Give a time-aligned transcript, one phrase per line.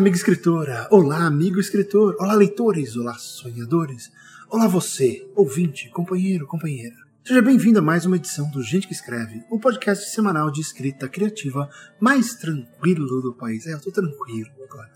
[0.00, 0.88] amiga escritora!
[0.90, 2.16] Olá, amigo escritor!
[2.18, 2.96] Olá, leitores!
[2.96, 4.10] Olá, sonhadores!
[4.48, 6.96] Olá, você, ouvinte, companheiro, companheira!
[7.22, 11.06] Seja bem-vindo a mais uma edição do Gente que Escreve, o podcast semanal de escrita
[11.06, 11.68] criativa
[12.00, 13.66] mais tranquilo do país.
[13.66, 14.90] É, eu tô tranquilo agora.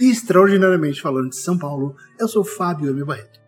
[0.00, 3.04] E extraordinariamente falando de São Paulo, eu sou Fábio M.
[3.04, 3.38] Barreto.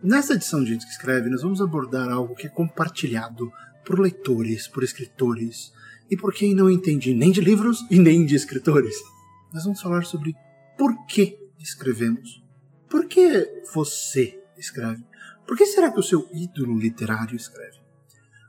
[0.00, 3.50] Nessa edição de Gente que Escreve, nós vamos abordar algo que é compartilhado
[3.84, 5.72] por leitores, por escritores
[6.08, 8.94] e por quem não entende nem de livros e nem de escritores
[9.52, 10.34] nós vamos falar sobre
[10.76, 12.42] por que escrevemos.
[12.88, 15.04] Por que você escreve?
[15.46, 17.80] Por que será que o seu ídolo literário escreve?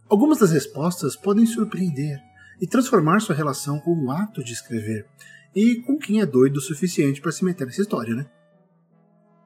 [0.10, 2.22] Algumas das respostas podem surpreender
[2.62, 5.08] e transformar sua relação com o ato de escrever
[5.56, 8.30] e com quem é doido o suficiente para se meter nessa história, né?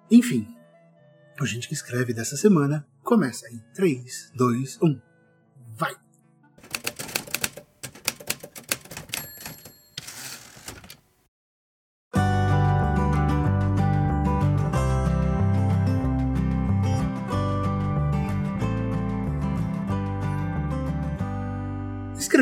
[0.09, 0.47] Enfim,
[1.39, 5.06] o Gente que Escreve dessa semana começa em 3, 2, 1.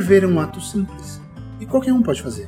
[0.06, 1.20] Escrever é um ato simples
[1.60, 2.48] e qualquer um pode fazer.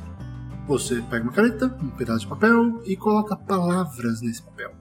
[0.68, 4.76] Você pega uma caneta, um pedaço de papel e coloca palavras nesse papel.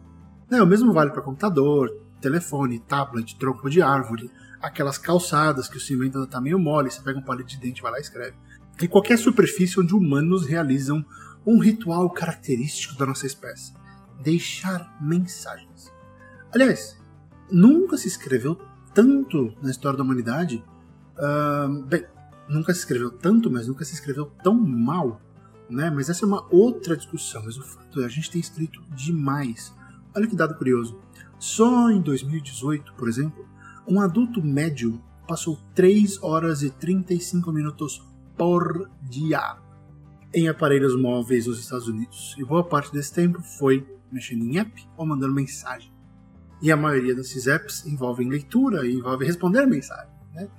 [0.51, 1.89] É, o mesmo vale para computador,
[2.21, 4.29] telefone, tablet, tronco de árvore,
[4.61, 7.81] aquelas calçadas que o cimento ainda tá meio mole, você pega um palito de dente,
[7.81, 8.37] vai lá e escreve.
[8.79, 11.03] E qualquer superfície onde humanos realizam
[11.47, 13.73] um ritual característico da nossa espécie:
[14.21, 15.91] deixar mensagens.
[16.53, 16.95] Aliás,
[17.51, 18.55] nunca se escreveu
[18.93, 20.63] tanto na história da humanidade.
[21.17, 22.05] Uh, bem,
[22.47, 25.21] nunca se escreveu tanto, mas nunca se escreveu tão mal,
[25.69, 25.89] né?
[25.89, 27.43] Mas essa é uma outra discussão.
[27.43, 29.73] Mas o fato é, a gente tem escrito demais.
[30.15, 30.99] Olha que dado curioso.
[31.39, 33.47] Só em 2018, por exemplo,
[33.87, 38.01] um adulto médio passou 3 horas e 35 minutos
[38.35, 39.57] por dia
[40.33, 42.35] em aparelhos móveis nos Estados Unidos.
[42.37, 45.91] E boa parte desse tempo foi mexendo em app ou mandando mensagem.
[46.61, 50.11] E a maioria desses apps envolvem leitura e envolve responder mensagem.
[50.33, 50.49] Né?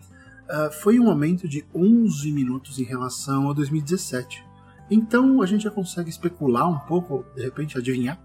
[0.51, 4.45] Uh, foi um aumento de 11 minutos em relação a 2017.
[4.91, 8.19] Então a gente já consegue especular um pouco, de repente adivinhar,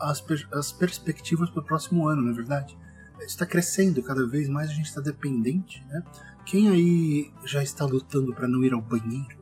[0.00, 2.76] as, per as perspectivas para o próximo ano, na é verdade.
[3.20, 5.84] Está crescendo cada vez mais, a gente está dependente.
[5.88, 6.02] Né?
[6.44, 9.36] Quem aí já está lutando para não ir ao banheiro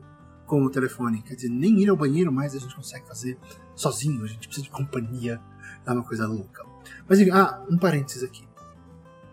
[0.45, 1.21] com o telefone?
[1.21, 3.37] Quer dizer, nem ir ao banheiro mais a gente consegue fazer
[3.75, 5.41] sozinho, a gente precisa de companhia,
[5.85, 6.65] é uma coisa louca.
[7.07, 8.47] Mas enfim, ah, um parênteses aqui.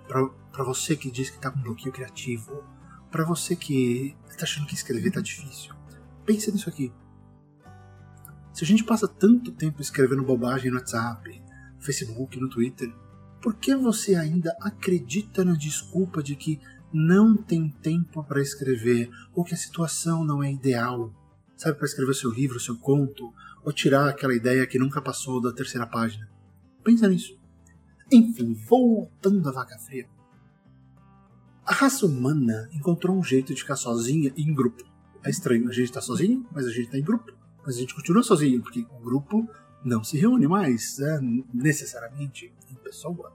[0.07, 2.63] Para você que diz que está com bloqueio criativo,
[3.13, 5.75] para você que está achando que escrever tá difícil,
[6.25, 6.91] pense nisso aqui.
[8.55, 11.43] Se a gente passa tanto tempo escrevendo bobagem no WhatsApp,
[11.77, 12.93] no Facebook, no Twitter,
[13.41, 16.59] por que você ainda acredita na desculpa de que
[16.93, 21.13] não tem tempo para escrever ou que a situação não é ideal?
[21.57, 25.53] Sabe, para escrever seu livro, seu conto, ou tirar aquela ideia que nunca passou da
[25.53, 26.29] terceira página?
[26.83, 27.39] Pensa nisso.
[28.11, 30.09] Enfim, voltando à vaca fria.
[31.65, 34.83] A raça humana encontrou um jeito de ficar sozinha e em grupo.
[35.23, 37.33] É estranho, a gente está sozinho, mas a gente está em grupo.
[37.65, 39.49] Mas a gente continua sozinho, porque o grupo
[39.85, 41.21] não se reúne mais, né,
[41.55, 43.33] necessariamente em pessoa.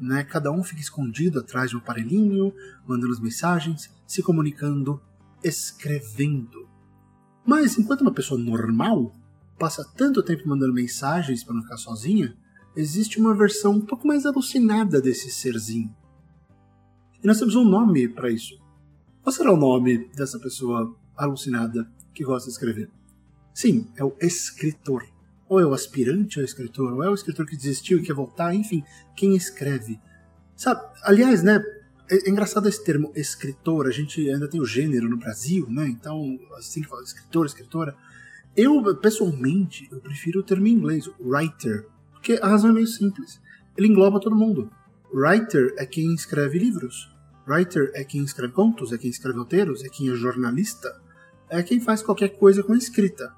[0.00, 0.24] Né?
[0.24, 2.52] Cada um fica escondido atrás de um aparelhinho,
[2.84, 5.00] mandando as mensagens, se comunicando,
[5.42, 6.68] escrevendo.
[7.46, 9.14] Mas enquanto uma pessoa normal
[9.56, 12.36] passa tanto tempo mandando mensagens para não ficar sozinha,
[12.74, 15.94] existe uma versão um pouco mais alucinada desse serzinho
[17.22, 18.58] e nós temos um nome para isso.
[19.22, 22.90] Qual será o nome dessa pessoa alucinada que gosta de escrever?
[23.52, 25.04] Sim, é o escritor.
[25.48, 28.54] Ou é o aspirante ao escritor, ou é o escritor que desistiu e quer voltar,
[28.54, 28.84] enfim,
[29.16, 29.98] quem escreve.
[30.54, 31.62] Sabe, aliás, né,
[32.10, 35.88] é, é engraçado esse termo escritor, a gente ainda tem o gênero no Brasil, né,
[35.88, 37.96] então, assim que fala escritor, escritora.
[38.56, 43.40] Eu, pessoalmente, eu prefiro o termo em inglês, writer, porque a razão é meio simples.
[43.76, 44.70] Ele engloba todo mundo.
[45.12, 47.10] Writer é quem escreve livros.
[47.46, 51.00] Writer é quem escreve contos, é quem escreve roteiros, é quem é jornalista,
[51.48, 53.32] é quem faz qualquer coisa com escrita.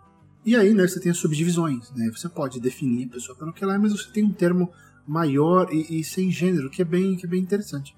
[0.44, 2.10] E aí, né, você tem as subdivisões, né?
[2.10, 4.72] Você pode definir a pessoa pelo que ela é, mas você tem um termo
[5.06, 7.94] maior e, e sem gênero, que é bem, que é bem interessante.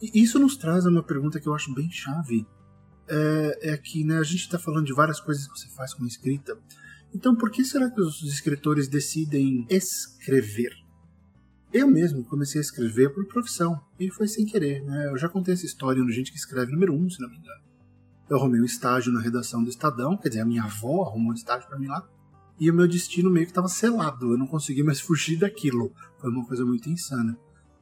[0.00, 2.46] E isso nos traz a uma pergunta que eu acho bem chave.
[3.08, 6.06] É, é que né, a gente está falando de várias coisas que você faz com
[6.06, 6.56] escrita.
[7.14, 10.81] Então, por que será que os escritores decidem escrever?
[11.72, 15.08] Eu mesmo comecei a escrever por profissão, e foi sem querer, né?
[15.08, 17.38] Eu já contei essa história no Gente que Escreve número 1, um, se não me
[17.38, 17.62] engano.
[18.28, 21.34] Eu arrumei um estágio na redação do Estadão, quer dizer, a minha avó arrumou um
[21.34, 22.06] estágio para mim lá,
[22.60, 25.94] e o meu destino meio que estava selado, eu não conseguia mais fugir daquilo.
[26.20, 27.38] Foi uma coisa muito insana.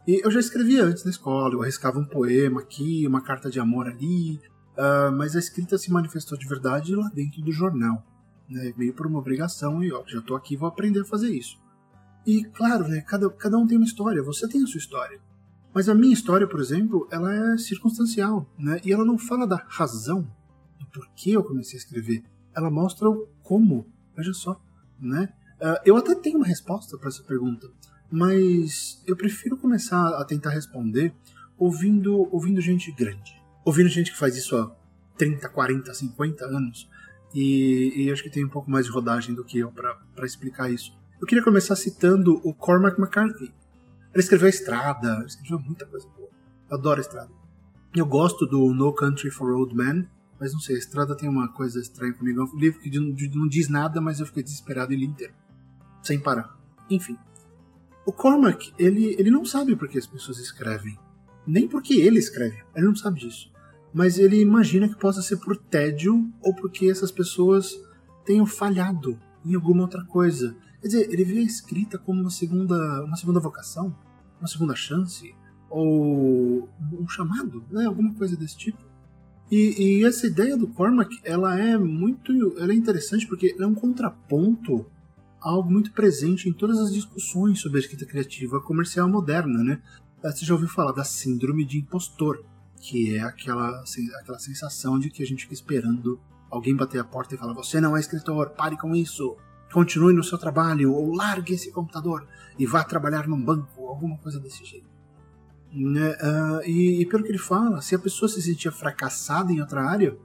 [0.07, 3.59] E eu já escrevia antes na escola, eu arriscava um poema aqui, uma carta de
[3.59, 8.07] amor ali, uh, mas a escrita se manifestou de verdade lá dentro do jornal.
[8.49, 11.59] né, meio por uma obrigação e ó, já estou aqui, vou aprender a fazer isso.
[12.27, 15.21] E claro, né, cada, cada um tem uma história, você tem a sua história.
[15.73, 18.81] Mas a minha história, por exemplo, ela é circunstancial, né?
[18.85, 20.23] E ela não fala da razão
[20.79, 22.25] do porquê eu comecei a escrever.
[22.55, 23.87] Ela mostra o como.
[24.17, 24.61] Veja só,
[24.99, 25.33] né?
[25.61, 27.71] Uh, eu até tenho uma resposta para essa pergunta,
[28.11, 31.15] mas eu prefiro começar a tentar responder
[31.57, 33.41] ouvindo, ouvindo gente grande.
[33.65, 34.75] Ouvindo gente que faz isso há
[35.19, 36.89] 30, 40, 50 anos.
[37.33, 40.71] E, e acho que tem um pouco mais de rodagem do que eu para explicar
[40.71, 40.99] isso.
[41.21, 43.53] Eu queria começar citando o Cormac McCarthy.
[44.13, 46.29] Ele escreveu A Estrada, ele escreveu muita coisa boa.
[46.71, 47.31] Eu adoro A Estrada.
[47.95, 50.09] Eu gosto do No Country for Old Men,
[50.39, 52.41] mas não sei, A Estrada tem uma coisa estranha comigo.
[52.41, 55.35] É um livro que não diz nada, mas eu fiquei desesperado ele inteiro.
[56.03, 56.59] Sem parar.
[56.89, 57.17] Enfim.
[58.07, 60.99] O Cormac, ele, ele não sabe por que as pessoas escrevem.
[61.47, 62.63] Nem porque ele escreve.
[62.75, 63.51] Ele não sabe disso
[63.93, 67.81] mas ele imagina que possa ser por tédio ou porque essas pessoas
[68.25, 70.57] tenham falhado em alguma outra coisa.
[70.81, 73.95] Quer dizer, ele vê a escrita como uma segunda, uma segunda vocação,
[74.41, 75.35] uma segunda chance,
[75.69, 77.87] ou um chamado, né?
[77.87, 78.79] alguma coisa desse tipo.
[79.51, 83.75] E, e, essa ideia do Cormac, ela é muito, ela é interessante porque é um
[83.75, 84.87] contraponto
[85.41, 89.83] a algo muito presente em todas as discussões sobre a escrita criativa comercial moderna, né?
[90.23, 92.45] Você já ouviu falar da síndrome de impostor,
[92.81, 93.83] que é aquela,
[94.21, 97.81] aquela sensação de que a gente fica esperando alguém bater a porta e falar: Você
[97.81, 99.37] não é escritor, pare com isso,
[99.73, 102.27] continue no seu trabalho, ou largue esse computador
[102.59, 104.89] e vá trabalhar num banco, alguma coisa desse jeito.
[105.73, 106.11] Né?
[106.11, 109.83] Uh, e, e, pelo que ele fala, se a pessoa se sentia fracassada em outra
[109.83, 110.17] área,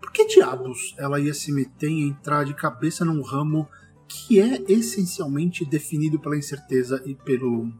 [0.00, 3.68] por que diabos ela ia se meter e entrar de cabeça num ramo
[4.06, 7.72] que é essencialmente definido pela incerteza e pelo.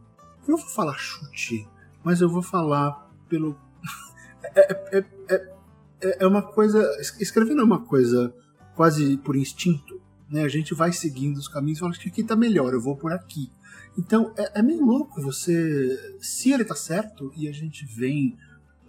[0.47, 1.69] Eu não vou falar chute,
[2.03, 3.57] mas eu vou falar pelo.
[4.57, 6.81] É, é, é, é, uma coisa.
[7.19, 8.33] Escrevendo é uma coisa
[8.77, 9.94] quase por instinto.
[10.35, 10.43] Né?
[10.43, 13.13] A gente vai seguindo os caminhos e fala que aqui tá melhor, eu vou por
[13.13, 13.53] aqui.
[13.97, 16.17] Então é, é meio louco você.
[16.21, 18.37] Se ele tá certo e a gente vem.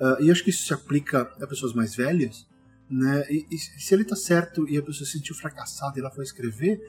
[0.02, 2.48] Uh, e acho que isso se aplica a pessoas mais velhas.
[2.90, 3.28] Né?
[3.30, 6.24] E, e, se ele tá certo e a pessoa se sentiu fracassada e ela foi
[6.24, 6.82] escrever,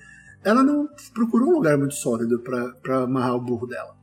[0.43, 3.95] ela não procurou um lugar muito sólido para amarrar o burro dela.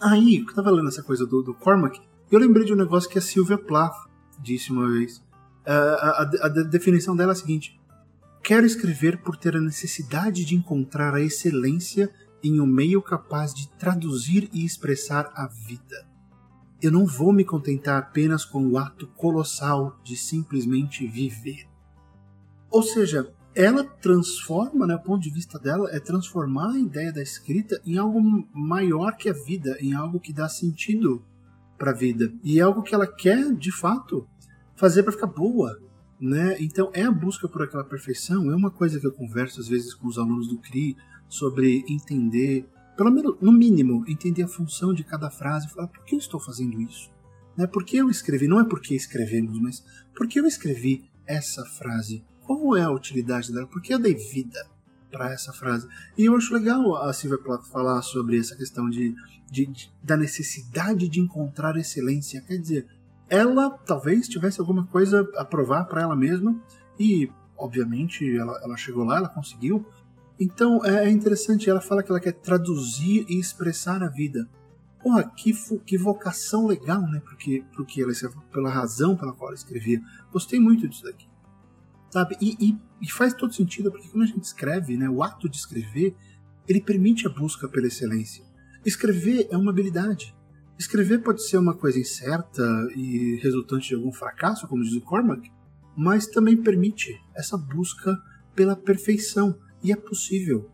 [0.00, 2.00] Aí, eu tava lendo essa coisa do, do Cormac,
[2.32, 3.94] eu lembrei de um negócio que a Sylvia Plath
[4.40, 5.22] disse uma vez.
[5.64, 7.80] A, a, a, definição dela é a seguinte:
[8.44, 12.12] Quero escrever por ter a necessidade de encontrar a excelência
[12.42, 16.06] em um meio capaz de traduzir e expressar a vida.
[16.82, 21.66] Eu não vou me contentar apenas com o ato colossal de simplesmente viver.
[22.70, 27.22] Ou seja, ela transforma, né, o ponto de vista dela, é transformar a ideia da
[27.22, 28.20] escrita em algo
[28.52, 31.24] maior que a vida, em algo que dá sentido
[31.78, 32.30] para a vida.
[32.42, 34.28] E é algo que ela quer, de fato,
[34.76, 35.80] fazer para ficar boa.
[36.20, 36.56] Né?
[36.60, 39.92] Então é a busca por aquela perfeição, é uma coisa que eu converso às vezes
[39.94, 40.96] com os alunos do CRI
[41.28, 42.66] sobre entender,
[42.96, 46.40] pelo menos no mínimo, entender a função de cada frase falar por que eu estou
[46.40, 47.10] fazendo isso?
[47.56, 47.66] Né?
[47.66, 48.46] Por que eu escrevi?
[48.46, 49.84] Não é porque escrevemos, mas
[50.14, 52.24] por que eu escrevi essa frase?
[52.42, 53.66] Qual é a utilidade dela?
[53.66, 54.66] Por que eu dei vida
[55.10, 55.88] para essa frase?
[56.16, 59.14] E eu acho legal a Silvia Plath falar sobre essa questão de
[59.50, 62.42] de, de, da necessidade de encontrar excelência.
[62.42, 62.86] Quer dizer,
[63.34, 66.54] ela talvez tivesse alguma coisa a provar para ela mesma
[66.98, 69.84] e, obviamente, ela, ela chegou lá, ela conseguiu.
[70.38, 74.48] Então é, é interessante, ela fala que ela quer traduzir e expressar a vida.
[75.02, 75.52] Porra, que,
[75.84, 77.20] que vocação legal, né?
[77.24, 78.12] Porque, porque ela,
[78.52, 80.00] pela razão pela qual ela escrevia.
[80.32, 81.28] Gostei muito disso daqui.
[82.10, 82.36] Sabe?
[82.40, 85.56] E, e, e faz todo sentido, porque quando a gente escreve, né, o ato de
[85.56, 86.14] escrever,
[86.66, 88.44] ele permite a busca pela excelência.
[88.84, 90.33] Escrever é uma habilidade.
[90.78, 92.62] Escrever pode ser uma coisa incerta
[92.96, 95.50] e resultante de algum fracasso, como diz o Cormac,
[95.96, 98.20] mas também permite essa busca
[98.54, 99.58] pela perfeição.
[99.82, 100.70] E é possível.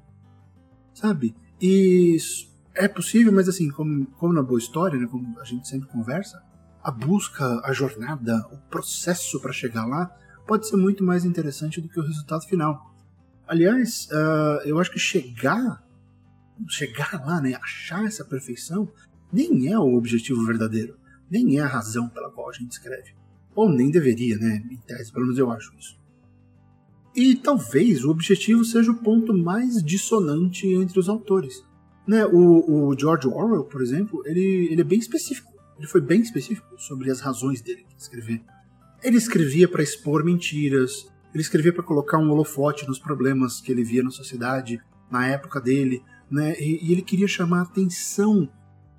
[0.95, 1.35] Sabe?
[1.61, 2.17] E
[2.75, 6.43] é possível, mas assim, como, como na boa história, né, como a gente sempre conversa,
[6.83, 10.11] a busca, a jornada, o processo para chegar lá
[10.47, 12.95] pode ser muito mais interessante do que o resultado final.
[13.47, 15.85] Aliás, uh, eu acho que chegar
[16.69, 18.91] chegar lá, né, achar essa perfeição,
[19.33, 20.97] nem é o objetivo verdadeiro,
[21.31, 23.15] nem é a razão pela qual a gente escreve.
[23.55, 25.99] Ou nem deveria, né, em tese, pelo menos eu acho isso.
[27.15, 31.65] E talvez o objetivo seja o ponto mais dissonante entre os autores.
[32.07, 35.51] Né, o, o George Orwell, por exemplo, ele, ele é bem específico.
[35.79, 38.43] Ele foi bem específico sobre as razões dele de escrever.
[39.03, 43.83] Ele escrevia para expor mentiras, ele escrevia para colocar um holofote nos problemas que ele
[43.85, 46.55] via na sociedade na época dele, né?
[46.61, 48.49] E, e ele queria chamar atenção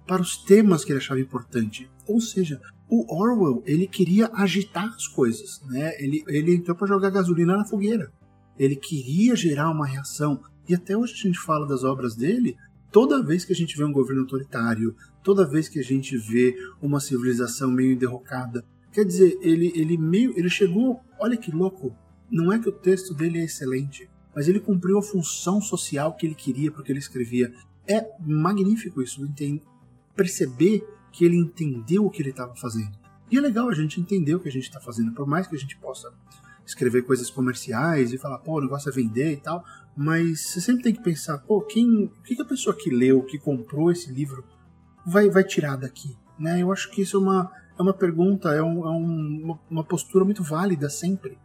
[0.06, 1.90] para os temas que ele achava importante.
[2.08, 5.94] Ou seja, o Orwell ele queria agitar as coisas, né?
[5.98, 8.12] Ele, ele entrou para jogar gasolina na fogueira.
[8.60, 10.42] ele queria gerar uma reação.
[10.68, 12.58] E até hoje a gente fala das obras dele,
[12.92, 16.56] toda vez que a gente vê um governo autoritário, toda vez que a gente vê
[16.82, 21.96] uma civilização meio derrocada, quer dizer, ele, ele meio, ele chegou, olha que louco,
[22.30, 26.26] não é que o texto dele é excelente, mas ele cumpriu a função social que
[26.26, 27.54] ele queria porque ele escrevia.
[27.88, 29.22] É magnífico isso,
[30.22, 32.92] perceber que ele entendeu o que ele estava fazendo.
[33.32, 35.56] E é legal a gente entender o que a gente está fazendo, por mais que
[35.56, 36.14] a gente possa
[36.64, 39.66] escrever coisas comerciais e falar, pô, o negócio é vender e tal,
[39.98, 43.40] mas você sempre tem que pensar, pô, quem, o que, a pessoa que leu, que
[43.40, 44.44] comprou esse livro,
[45.06, 46.16] vai, vai tirar daqui?
[46.38, 46.62] Né?
[46.62, 50.24] Eu acho que isso é uma, é uma pergunta, é, um, é um, uma postura
[50.24, 51.36] muito válida sempre.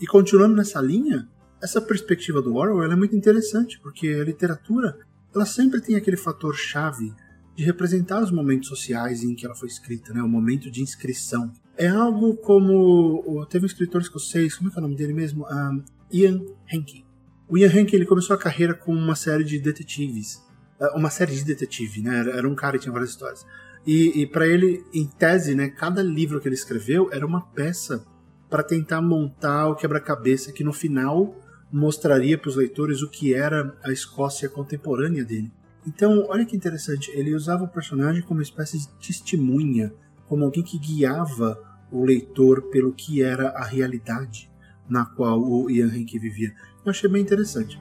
[0.00, 1.28] E continuando nessa linha,
[1.62, 4.98] essa perspectiva do Orwell é muito interessante, porque a literatura
[5.32, 7.14] ela sempre tem aquele fator chave
[7.56, 10.22] de representar os momentos sociais em que ela foi escrita, né?
[10.22, 11.50] o momento de inscrição.
[11.76, 13.46] É algo como.
[13.46, 15.44] Teve um escritor escocês, como é que é o nome dele mesmo?
[15.44, 15.78] Um, ah,
[16.12, 17.04] Ian Henke.
[17.48, 20.42] O Ian Henke ele começou a carreira com uma série de detetives.
[20.78, 22.18] Ah, uma série de detetive, né?
[22.18, 23.46] Era um cara que tinha várias histórias.
[23.86, 28.04] E, e para ele, em tese, né, cada livro que ele escreveu era uma peça
[28.50, 31.36] para tentar montar o quebra-cabeça que no final
[31.72, 35.52] mostraria para os leitores o que era a Escócia contemporânea dele.
[35.86, 39.94] Então, olha que interessante, ele usava o personagem como uma espécie de testemunha,
[40.28, 41.58] como alguém que guiava
[41.92, 44.50] o leitor pelo que era a realidade
[44.88, 46.52] na qual o Ian Henke vivia.
[46.84, 47.78] Eu achei bem interessante.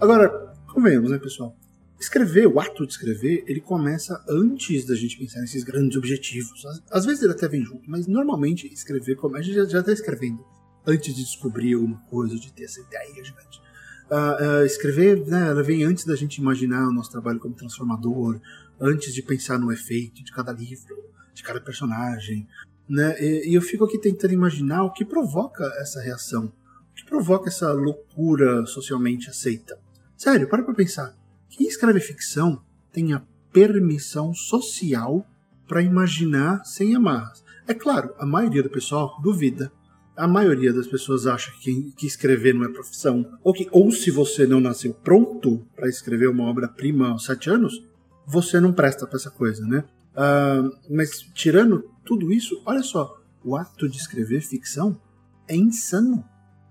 [0.00, 1.56] Agora, convenhamos, né, pessoal?
[1.98, 6.64] Escrever, o ato de escrever, ele começa antes da gente pensar nesses grandes objetivos.
[6.90, 10.44] Às, vezes ele até vem junto, mas normalmente escrever, a gente já está escrevendo
[10.86, 13.63] antes de descobrir alguma coisa, de ter essa ideia gigante.
[14.10, 18.38] Uh, uh, escrever, né, ela vem antes da gente imaginar o nosso trabalho como transformador,
[18.80, 20.94] antes de pensar no efeito de cada livro,
[21.32, 22.46] de cada personagem,
[22.88, 23.16] né?
[23.20, 27.48] E, e eu fico aqui tentando imaginar o que provoca essa reação, o que provoca
[27.48, 29.78] essa loucura socialmente aceita.
[30.16, 31.14] Sério, para pra pensar.
[31.48, 35.26] Quem escreve ficção tem a permissão social
[35.66, 37.42] para imaginar sem amarras.
[37.66, 39.72] É claro, a maioria do pessoal duvida.
[40.16, 43.38] A maioria das pessoas acha que, que escrever não é profissão.
[43.42, 47.84] Ou que, ou se você não nasceu pronto para escrever uma obra-prima aos sete anos,
[48.26, 49.84] você não presta para essa coisa, né?
[50.14, 55.00] Uh, mas tirando tudo isso, olha só, o ato de escrever ficção
[55.48, 56.24] é insano.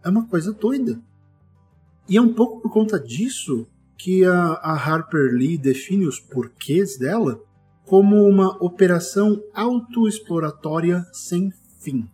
[0.03, 1.01] É uma coisa doida.
[2.07, 6.97] E é um pouco por conta disso que a, a Harper Lee define os porquês
[6.97, 7.41] dela
[7.85, 12.09] como uma operação autoexploratória sem fim.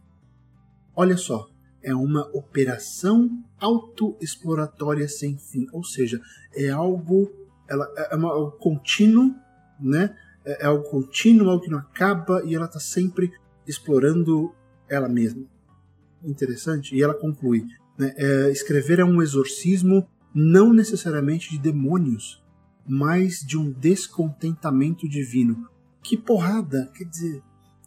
[1.02, 1.50] Olha só,
[1.82, 6.20] é uma operação autoexploratória sem fim, ou seja,
[6.54, 7.32] é algo,
[7.70, 9.34] ela é uma, é contínuo,
[9.80, 10.14] né?
[10.44, 13.32] É, é algo contínuo, algo que não acaba e ela está sempre
[13.66, 14.54] explorando
[14.90, 15.46] ela mesma.
[16.22, 16.94] Interessante.
[16.94, 17.66] E ela conclui:
[17.98, 22.44] né, é, escrever é um exorcismo não necessariamente de demônios,
[22.86, 25.66] mas de um descontentamento divino.
[26.04, 26.92] Que porrada!
[26.94, 27.42] Quer dizer,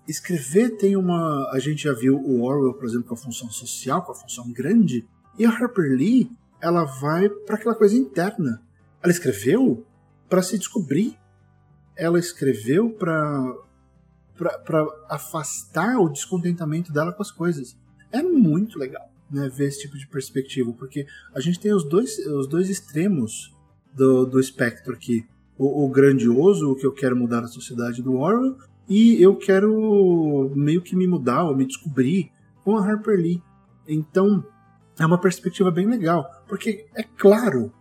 [0.07, 1.51] escrever tem uma.
[1.53, 4.51] A gente já viu o Orwell, por exemplo, com a função social, com a função
[4.53, 5.07] grande,
[5.39, 6.31] e a Harper Lee,
[6.61, 8.63] ela vai para aquela coisa interna.
[9.03, 9.87] Ela escreveu
[10.29, 11.19] para se descobrir.
[11.97, 13.55] Ela escreveu para
[14.67, 17.77] para afastar o descontentamento dela com as coisas.
[18.11, 22.19] É muito legal né, ver esse tipo de perspectiva, porque a gente tem os dois,
[22.19, 23.55] os dois extremos
[23.95, 25.25] do, do espectro aqui.
[25.57, 28.57] O, o grandioso, o que eu quero mudar a sociedade do Orwell,
[28.93, 32.31] e eu quero meio que me mudar ou me descobrir
[32.63, 33.43] com a Harper Lee.
[33.89, 34.45] Então,
[34.99, 37.73] é uma perspectiva bem legal, porque é claro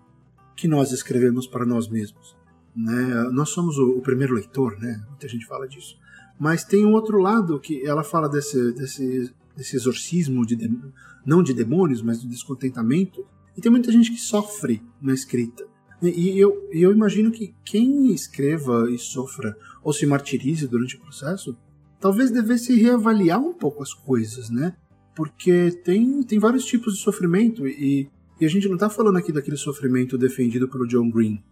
[0.55, 2.33] que nós escrevemos para nós mesmos.
[2.73, 3.29] Né?
[3.33, 5.03] Nós somos o, o, primeiro leitor, né?
[5.09, 5.99] muita gente fala disso.
[6.39, 10.55] Mas tem um outro lado que ela fala desse, desse, desse exorcismo de,
[11.25, 13.25] não de demônios, mas do descontentamento.
[13.57, 15.67] E tem muita gente que sofre na escrita.
[16.01, 21.55] E eu, eu imagino que quem escreva e sofra ou se martirize durante o processo,
[21.99, 24.75] talvez devesse reavaliar um pouco as coisas, né?
[25.15, 29.31] Porque tem, tem vários tipos de sofrimento e, e a gente não está falando aqui
[29.31, 31.43] daquele sofrimento defendido pelo John Green.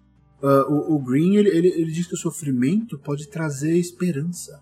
[0.41, 4.59] Uh, o, o, Green ele, ele, ele diz que o sofrimento pode trazer esperança.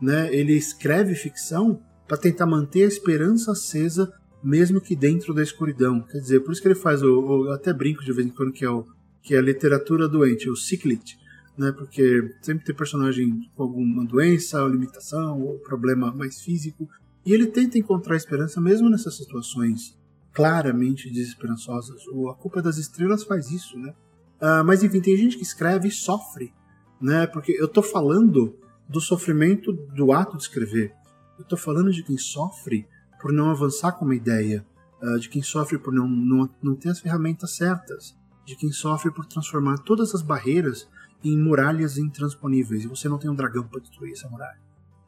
[0.00, 0.34] Né?
[0.34, 6.00] Ele escreve ficção para tentar manter a esperança acesa mesmo que dentro da escuridão.
[6.00, 8.30] Quer dizer, por isso que ele faz, o, o eu até brinco de vez em
[8.30, 8.86] quando que é, o,
[9.22, 11.18] que é a literatura doente, o ciclit,
[11.56, 11.72] né?
[11.72, 16.88] Porque sempre tem personagem com alguma doença, ou limitação, ou problema mais físico,
[17.24, 19.98] e ele tenta encontrar esperança mesmo nessas situações
[20.32, 22.06] claramente desesperançosas.
[22.12, 23.94] O A Culpa das Estrelas faz isso, né?
[24.40, 26.52] Uh, mas enfim, tem gente que escreve e sofre,
[27.00, 27.26] né?
[27.26, 28.56] Porque eu tô falando
[28.88, 30.94] do sofrimento do ato de escrever.
[31.38, 32.86] Eu tô falando de quem sofre
[33.20, 34.64] por não avançar com uma ideia,
[35.02, 38.16] uh, de quem sofre por não, não, não ter as ferramentas certas,
[38.50, 40.88] de quem sofre por transformar todas as barreiras
[41.22, 44.58] em muralhas intransponíveis e você não tem um dragão para destruir essa muralha.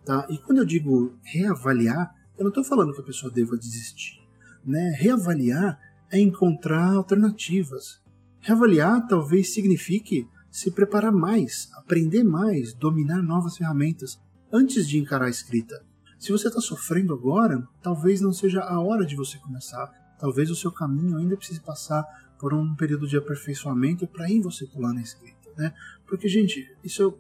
[0.05, 0.27] Tá?
[0.31, 4.21] E quando eu digo reavaliar, eu não estou falando que a pessoa deva desistir.
[4.65, 4.95] Né?
[4.97, 5.77] Reavaliar
[6.09, 8.01] é encontrar alternativas.
[8.39, 14.21] Reavaliar talvez signifique se preparar mais, aprender mais, dominar novas ferramentas
[14.53, 15.85] antes de encarar a escrita.
[16.17, 19.91] Se você está sofrendo agora, talvez não seja a hora de você começar.
[20.21, 22.05] Talvez o seu caminho ainda precise passar
[22.43, 25.73] por um período de aperfeiçoamento para aí você pular na escrita, né?
[26.09, 27.17] Porque, gente, isso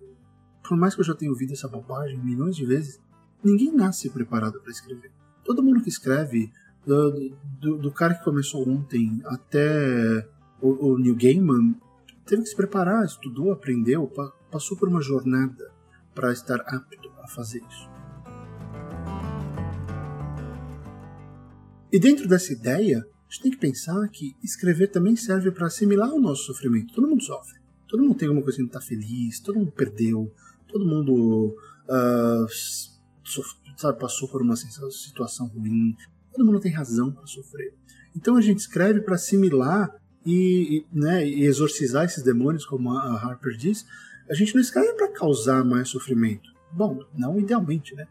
[0.66, 3.00] por mais que eu já tenha ouvido essa bobagem milhões de vezes,
[3.44, 5.12] ninguém nasce preparado para escrever.
[5.44, 6.52] Todo mundo que escreve,
[6.84, 10.28] do, do, do, cara que começou ontem até
[10.60, 11.76] o, o New Gaiman,
[12.26, 14.10] teve que se preparar, estudou, aprendeu,
[14.50, 15.70] passou por uma jornada
[16.12, 17.88] para estar apto a fazer isso.
[21.92, 26.12] E dentro dessa ideia, a gente tem que pensar que escrever também serve para assimilar
[26.12, 26.92] o nosso sofrimento.
[26.92, 27.58] Todo mundo sofre.
[27.88, 30.30] Todo mundo tem alguma coisa que não está feliz, todo mundo perdeu,
[30.68, 31.56] todo mundo
[31.88, 32.46] uh,
[33.74, 35.96] sabe, passou por uma situação ruim,
[36.30, 37.72] todo mundo tem razão para sofrer.
[38.14, 43.14] Então a gente escreve para assimilar e, e, né, e exorcizar esses demônios, como a
[43.14, 43.86] Harper diz.
[44.28, 46.50] A gente não escreve para causar mais sofrimento.
[46.70, 48.06] Bom, não idealmente, né?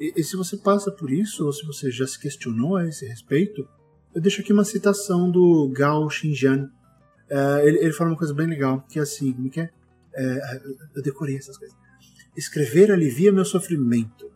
[0.00, 3.06] E, e, se você passa por isso, ou se você já se questionou a esse
[3.06, 3.66] respeito,
[4.14, 6.70] eu deixo aqui uma citação do Gao Xinjian.
[7.30, 9.64] Uh, ele, ele fala uma coisa bem legal, que é assim, como que é?
[9.64, 11.76] Uh, eu decorei essas coisas.
[12.36, 14.30] Escrever alivia meu sofrimento.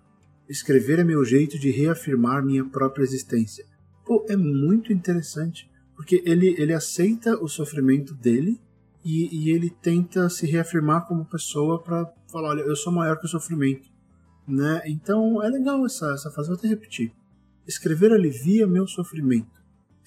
[0.49, 3.64] Escrever é meu jeito de reafirmar minha própria existência.
[4.04, 8.58] Pô, é muito interessante, porque ele, ele aceita o sofrimento dele
[9.04, 13.26] e, e ele tenta se reafirmar como pessoa para falar: olha, eu sou maior que
[13.26, 13.88] o sofrimento.
[14.47, 14.82] Né?
[14.86, 17.12] Então é legal essa, essa frase, vou até repetir.
[17.67, 19.57] Escrever alivia meu sofrimento.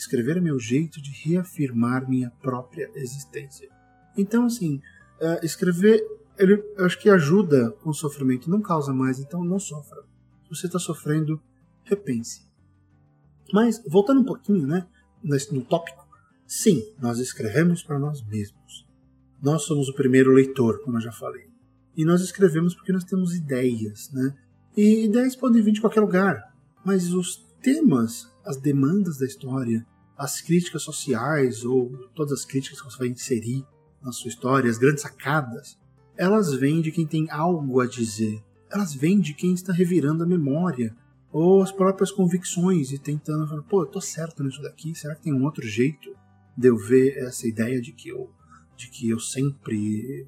[0.02, 3.70] Escrever é meu jeito de reafirmar minha própria existência.
[4.18, 6.04] Então, assim, uh, escrever,
[6.40, 10.02] ele, eu acho que ajuda com o sofrimento, não causa mais, então não sofra.
[10.44, 11.40] Se você está sofrendo,
[11.84, 12.42] repense.
[13.54, 14.88] Mas, voltando um pouquinho, né,
[15.24, 16.04] no tópico,
[16.48, 18.88] sim, nós escrevemos para nós mesmos.
[19.40, 21.46] Nós somos o primeiro leitor, como eu já falei.
[21.96, 24.36] E nós escrevemos porque nós temos ideias, né?
[24.76, 26.42] E ideias podem vir de qualquer lugar,
[26.84, 29.86] mas os temas, as demandas da história,
[30.22, 33.66] as críticas sociais ou todas as críticas que você vai inserir
[34.04, 35.80] na sua história, as grandes sacadas,
[36.16, 38.40] elas vêm de quem tem algo a dizer.
[38.72, 40.96] Elas vêm de quem está revirando a memória
[41.32, 45.24] ou as próprias convicções e tentando falar, pô, eu tô certo nisso daqui, será que
[45.24, 46.16] tem um outro jeito
[46.56, 48.30] de eu ver essa ideia de que eu
[48.78, 50.28] de que eu sempre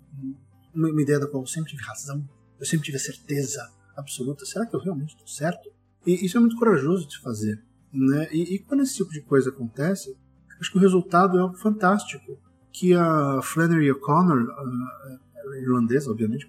[0.74, 2.28] uma, ideia da qual eu sempre tive razão,
[2.60, 5.72] eu sempre tive a certeza absoluta, será que eu realmente estou certo?
[6.06, 7.64] E isso é muito corajoso de fazer.
[7.94, 8.28] Né?
[8.32, 10.18] E, e, quando esse tipo de coisa acontece,
[10.60, 12.40] acho que o resultado é algo fantástico.
[12.72, 16.48] Que a Flannery O'Connor, a, irlandesa, obviamente,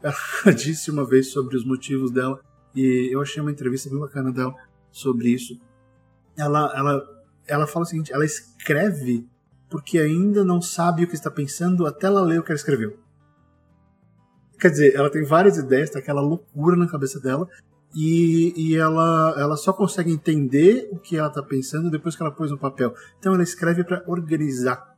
[0.00, 0.14] ela
[0.54, 2.40] disse uma vez sobre os motivos dela,
[2.74, 4.54] e eu achei uma entrevista bem bacana dela
[4.90, 5.60] sobre isso.
[6.36, 7.02] Ela, ela,
[7.46, 9.28] ela fala o seguinte: ela escreve
[9.68, 12.98] porque ainda não sabe o que está pensando até ela ler o que ela escreveu.
[14.60, 17.48] Quer dizer, ela tem várias ideias, tá aquela loucura na cabeça dela,
[17.94, 22.32] e, e ela, ela só consegue entender o que ela está pensando depois que ela
[22.32, 22.94] pôs no papel.
[23.18, 24.94] Então ela escreve para organizar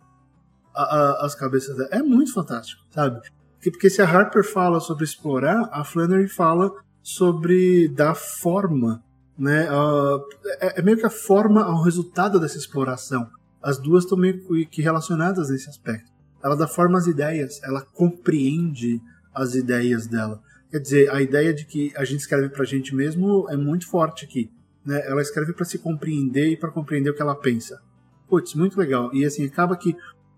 [0.74, 1.88] a, a, as cabeças dela.
[1.92, 3.20] É muito fantástico, sabe?
[3.62, 9.02] Porque se a Harper fala sobre explorar, a Flannery fala sobre dar forma,
[9.38, 9.68] né?
[9.70, 10.20] Uh,
[10.60, 13.28] é, é, meio que a forma ao resultado dessa exploração.
[13.62, 16.12] As duas estão meio que relacionadas nesse aspecto.
[16.42, 19.00] Ela dá forma às ideias, ela compreende
[19.34, 20.42] as ideias dela.
[20.74, 23.86] Quer dizer, a ideia de que a gente escreve para a gente mesmo é muito
[23.86, 24.50] forte aqui.
[24.84, 25.00] Né?
[25.06, 27.80] Ela escreve para se compreender e para compreender o que ela pensa.
[28.28, 29.08] Putz, muito legal.
[29.14, 29.94] E assim, acaba que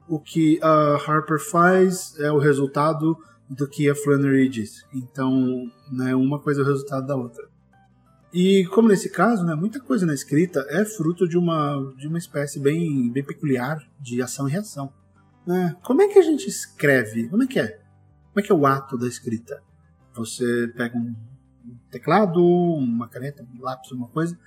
[0.07, 3.17] o que a Harper faz é o resultado
[3.49, 4.85] do que a Flannery diz.
[4.93, 7.49] Então, né, uma coisa é o resultado da outra.
[8.31, 12.19] E como nesse caso, né, muita coisa na escrita é fruto de uma, de uma
[12.19, 14.93] espécie bem, bem peculiar de ação e reação.
[15.47, 15.75] Né?
[15.83, 17.27] Como é que a gente escreve?
[17.27, 17.69] Como é que é?
[17.69, 19.65] Como é que é o ato da escrita?
[20.17, 21.15] Você pega um
[21.91, 24.39] teclado, uma caneta, um lápis, uma coisa,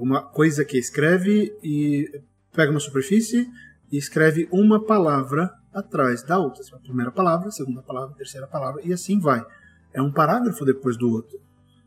[0.00, 2.20] uma coisa que escreve e
[2.52, 3.48] pega uma superfície
[3.92, 6.62] e escreve uma palavra atrás da outra.
[6.72, 9.44] A primeira palavra, a segunda palavra, a terceira palavra e assim vai.
[9.92, 11.38] É um parágrafo depois do outro.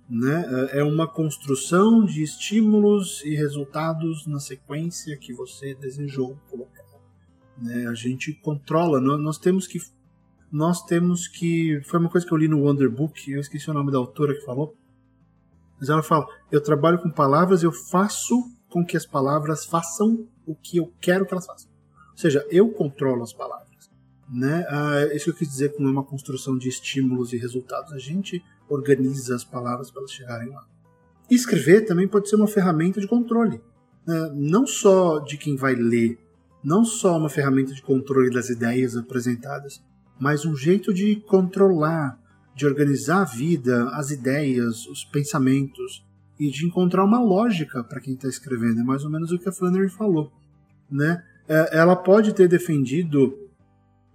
[0.10, 0.69] Né?
[0.72, 6.84] É uma construção de estímulos e resultados na sequência que você desejou colocar.
[7.58, 7.88] Né?
[7.88, 9.80] A gente controla, nós temos que
[10.51, 11.81] nós temos que.
[11.85, 14.33] Foi uma coisa que eu li no Wonder Book, eu esqueci o nome da autora
[14.33, 14.75] que falou.
[15.79, 18.35] Mas ela fala: eu trabalho com palavras, eu faço
[18.69, 21.69] com que as palavras façam o que eu quero que elas façam.
[22.12, 23.89] Ou seja, eu controlo as palavras.
[24.29, 24.65] Né?
[24.69, 27.93] Ah, isso que eu quis dizer com uma construção de estímulos e resultados.
[27.93, 30.67] A gente organiza as palavras para elas chegarem lá.
[31.29, 33.62] Escrever também pode ser uma ferramenta de controle.
[34.05, 34.31] Né?
[34.35, 36.19] Não só de quem vai ler,
[36.63, 39.81] não só uma ferramenta de controle das ideias apresentadas,
[40.19, 42.19] mas um jeito de controlar,
[42.55, 46.05] de organizar a vida, as ideias, os pensamentos
[46.39, 48.79] e de encontrar uma lógica para quem está escrevendo.
[48.79, 50.32] É mais ou menos o que a Flannery falou.
[50.89, 51.23] Né?
[51.47, 53.38] É, ela pode ter defendido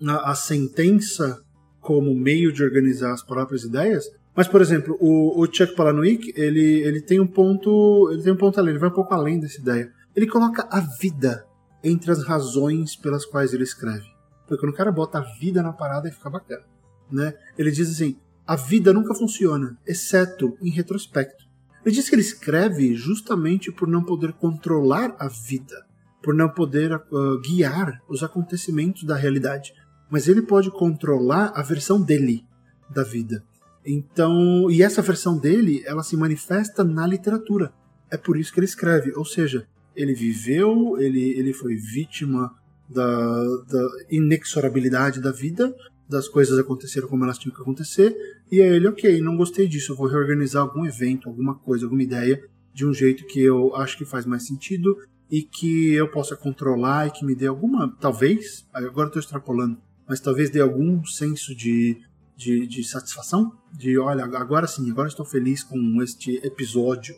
[0.06, 1.42] a, sentença
[1.80, 6.82] como meio de organizar as próprias ideias, mas, por exemplo, o, o Chuck Palahniuk, ele,
[6.82, 9.60] ele tem um ponto, ele tem um ponto além, ele vai um pouco além dessa
[9.60, 9.92] ideia.
[10.14, 11.46] Ele coloca a vida
[11.82, 14.13] entre as razões pelas quais ele escreve.
[14.46, 16.64] Porque quando o cara bota a vida na parada, fica bacana,
[17.10, 17.34] né?
[17.56, 21.44] Ele diz assim: a vida nunca funciona, exceto em retrospecto.
[21.84, 25.86] Ele diz que ele escreve justamente por não poder controlar a vida,
[26.22, 29.72] por não poder uh, guiar os acontecimentos da realidade,
[30.10, 32.46] mas ele pode controlar a versão dele
[32.90, 33.42] da vida.
[33.84, 37.72] Então, e essa versão dele, ela se manifesta na literatura.
[38.10, 42.54] É por isso que ele escreve, ou seja, ele viveu, ele, ele foi vítima
[42.88, 45.74] da, da inexorabilidade da vida,
[46.08, 48.14] das coisas aconteceram como elas tinham que acontecer,
[48.50, 52.42] e aí ele, ok, não gostei disso, vou reorganizar algum evento, alguma coisa, alguma ideia,
[52.72, 54.96] de um jeito que eu acho que faz mais sentido
[55.30, 60.20] e que eu possa controlar e que me dê alguma, talvez, agora estou extrapolando, mas
[60.20, 61.96] talvez dê algum senso de,
[62.36, 67.14] de, de satisfação, de olha, agora sim, agora estou feliz com este episódio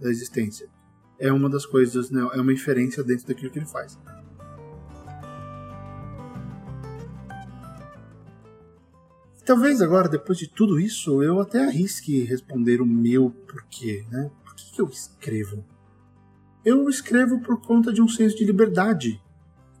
[0.00, 0.68] da existência.
[1.18, 3.98] É uma das coisas, né, é uma inferência dentro daquilo que ele faz.
[9.48, 14.30] Talvez agora, depois de tudo isso, eu até arrisque responder o meu porquê, né?
[14.44, 15.64] Por que, eu escrevo?
[16.62, 19.18] Eu escrevo por conta de um senso de liberdade,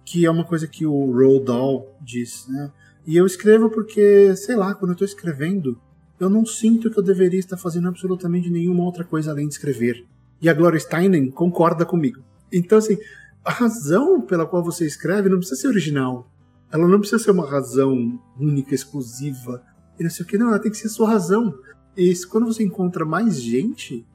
[0.06, 2.72] que é uma coisa que o Roald Dahl diz, né?
[3.06, 5.78] E eu escrevo porque, sei lá, quando eu estou escrevendo,
[6.18, 10.02] eu não sinto que eu deveria estar fazendo absolutamente nenhuma outra coisa além de escrever.
[10.40, 12.24] E a Gloria Steinem concorda comigo.
[12.50, 12.96] Então, assim,
[13.44, 16.26] a razão pela qual você escreve não precisa ser original.
[16.70, 19.62] Ela não precisa ser uma razão única, exclusiva,
[19.98, 21.58] e não sei o que, não, ela tem que ser sua razão.
[21.96, 24.06] E quando você encontra mais gente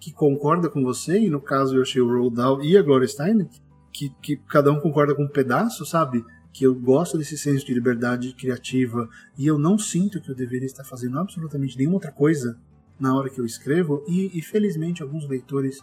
[0.00, 3.08] que concorda com você, e no caso eu achei o Roald Dahl e a Gloria
[3.08, 3.48] Steinem,
[3.92, 6.24] que, que cada um concorda com um pedaço, sabe?
[6.52, 10.66] Que eu gosto desse senso de liberdade criativa e eu não sinto que eu deveria
[10.66, 12.58] estar fazendo absolutamente nenhuma outra coisa
[12.98, 15.80] na hora que eu escrevo, e, e felizmente alguns leitores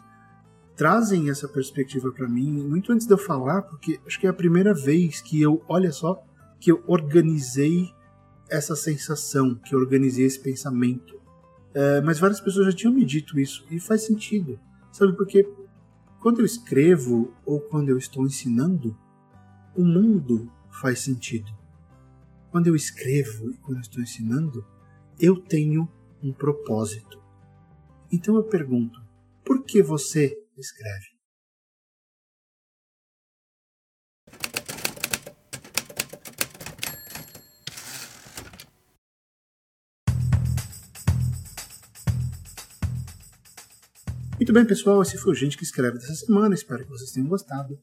[0.78, 4.34] trazem essa perspectiva para mim muito antes de eu falar, porque acho que é a
[4.34, 6.24] primeira vez que eu, olha só,
[6.60, 7.92] que eu organizei
[8.48, 11.20] essa sensação, que eu organizei esse pensamento.
[11.74, 14.60] É, mas várias pessoas já tinham me dito isso e faz sentido,
[14.92, 15.14] sabe?
[15.14, 15.44] Porque
[16.22, 18.96] quando eu escrevo ou quando eu estou ensinando,
[19.76, 21.52] o mundo faz sentido.
[22.52, 24.66] Quando eu escrevo e quando eu estou ensinando,
[25.20, 25.90] eu tenho
[26.24, 27.20] um propósito.
[28.12, 29.02] Então eu pergunto:
[29.44, 31.18] por que você escreve.
[44.38, 47.28] Muito bem, pessoal, esse foi o Gente que Escreve dessa semana, espero que vocês tenham
[47.28, 47.76] gostado.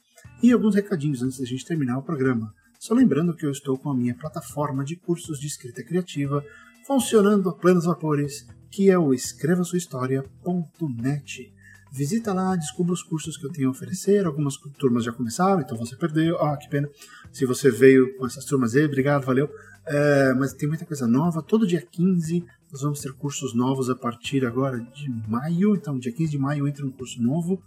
[0.42, 2.54] E alguns recadinhos antes da gente terminar o programa.
[2.78, 6.44] Só lembrando que eu estou com a minha plataforma de cursos de escrita criativa
[6.86, 11.52] funcionando a plenos vapores, que é o escrevasuahistoria.net.
[11.96, 14.26] Visita lá, descubra os cursos que eu tenho a oferecer.
[14.26, 16.36] Algumas turmas já começaram, então você perdeu.
[16.42, 16.90] Ah, que pena.
[17.30, 19.48] Se você veio com essas turmas aí, obrigado, valeu.
[19.86, 21.40] É, mas tem muita coisa nova.
[21.40, 25.76] Todo dia 15 nós vamos ter cursos novos a partir agora de maio.
[25.76, 27.62] Então, dia 15 de maio entra um curso novo.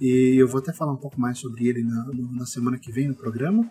[0.00, 3.08] E eu vou até falar um pouco mais sobre ele na, na semana que vem
[3.08, 3.68] no programa.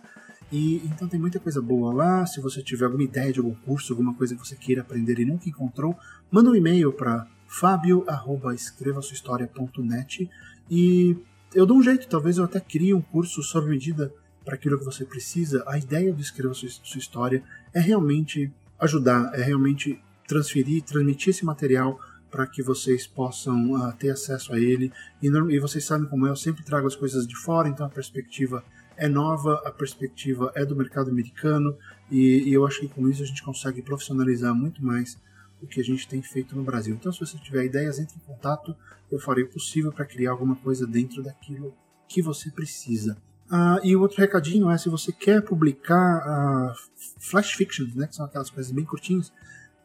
[0.51, 2.25] E então tem muita coisa boa lá.
[2.25, 5.25] Se você tiver alguma ideia de algum curso, alguma coisa que você queira aprender e
[5.25, 5.97] nunca encontrou,
[6.29, 10.29] manda um e-mail para fabio@escrevasuhistoria.net
[10.69, 11.17] e
[11.53, 14.13] eu dou um jeito, talvez eu até crie um curso sob medida
[14.45, 15.61] para aquilo que você precisa.
[15.67, 21.99] A ideia do Escreva Sua, História é realmente ajudar, é realmente transferir, transmitir esse material
[22.31, 24.89] para que vocês possam uh, ter acesso a ele.
[25.21, 27.89] E, e, vocês sabem como é, eu sempre trago as coisas de fora, então a
[27.89, 28.63] perspectiva
[28.95, 31.77] é nova, a perspectiva é do mercado americano,
[32.09, 35.19] e, e eu acho que com isso a gente consegue profissionalizar muito mais
[35.61, 36.95] o que a gente tem feito no Brasil.
[36.95, 38.75] Então, se você tiver ideias, entre em contato,
[39.11, 41.73] eu farei o possível para criar alguma coisa dentro daquilo
[42.07, 43.17] que você precisa.
[43.49, 46.73] Ah, e o outro recadinho é, se você quer publicar ah,
[47.19, 49.31] flash fictions, né, que são aquelas coisas bem curtinhas,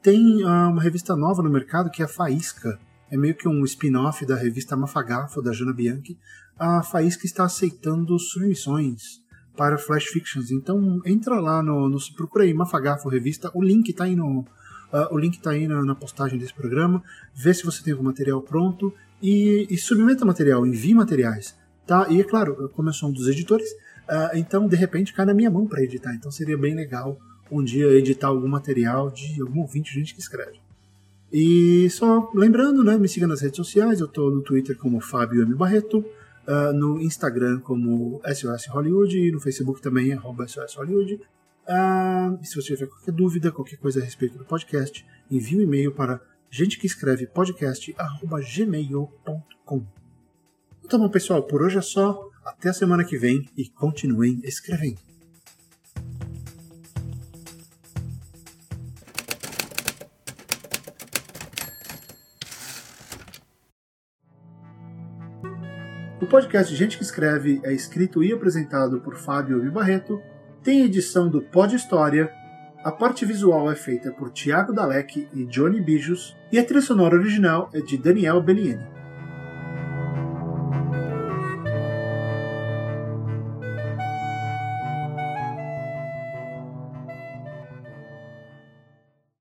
[0.00, 2.78] tem ah, uma revista nova no mercado que é a Faísca.
[3.10, 6.16] é meio que um spin-off da revista Mafagafo, da Jana Bianchi.
[6.56, 9.20] A Faísca está aceitando submissões
[9.56, 10.50] para Flash Fictions.
[10.52, 14.44] Então entra lá no, no procura aí Mafagafo Revista, o link está aí no
[14.92, 17.02] uh, o link tá aí na, na, postagem desse programa.
[17.34, 22.06] Vê se você tem algum material pronto e, e submeta material, envie materiais, tá?
[22.08, 25.34] E é claro, como eu sou um dos editores, uh, então de repente cai na
[25.34, 26.14] minha mão para editar.
[26.14, 27.18] Então seria bem legal
[27.50, 30.60] um dia editar algum material de algum ouvinte, gente que escreve.
[31.32, 35.42] E só lembrando, né, me siga nas redes sociais, eu estou no Twitter como Fábio
[35.42, 35.54] M.
[35.54, 35.98] Barreto,
[36.46, 41.20] uh, no Instagram como SOS Hollywood e no Facebook também é SOS Hollywood.
[41.68, 45.92] Uh, se você tiver qualquer dúvida, qualquer coisa a respeito do podcast, envie um e-mail
[45.92, 49.84] para gente que escreve podcast@gmail.com.
[50.84, 52.30] Então bom, pessoal, por hoje é só.
[52.44, 55.00] Até a semana que vem e continuem escrevendo.
[66.22, 69.72] O podcast Gente que Escreve é escrito e apresentado por Fábio.
[69.72, 70.22] Barreto,
[70.66, 72.28] tem edição do Pod História,
[72.82, 77.14] a parte visual é feita por Tiago Dalek e Johnny Bijos, e a trilha sonora
[77.14, 78.95] original é de Daniel Bellieni.